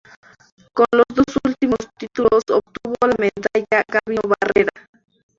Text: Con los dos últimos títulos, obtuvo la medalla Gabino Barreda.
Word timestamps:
Con 0.73 0.87
los 0.95 1.05
dos 1.13 1.37
últimos 1.45 1.77
títulos, 1.99 2.41
obtuvo 2.49 2.95
la 3.03 3.15
medalla 3.19 3.83
Gabino 3.87 4.21
Barreda. 4.23 4.69